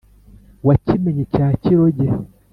[0.67, 2.07] wa kimenyi cya kiroge,